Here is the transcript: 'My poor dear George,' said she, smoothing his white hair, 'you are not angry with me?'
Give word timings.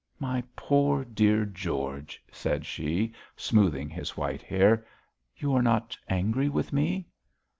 'My 0.17 0.43
poor 0.55 1.05
dear 1.05 1.45
George,' 1.45 2.19
said 2.31 2.65
she, 2.65 3.13
smoothing 3.37 3.87
his 3.87 4.17
white 4.17 4.41
hair, 4.41 4.83
'you 5.37 5.53
are 5.53 5.61
not 5.61 5.95
angry 6.09 6.49
with 6.49 6.73
me?' 6.73 7.05